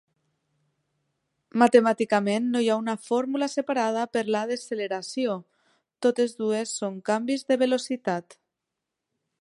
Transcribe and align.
Matemàticament, 1.63 2.47
no 2.55 2.61
hi 2.63 2.69
ha 2.69 2.77
una 2.83 2.95
fórmula 3.09 3.51
separada 3.55 4.07
per 4.17 4.25
la 4.37 4.41
desceleració: 4.53 5.37
totes 6.07 6.35
dues 6.43 6.75
són 6.83 7.01
canvis 7.13 7.47
de 7.53 7.61
velocitat. 7.67 8.39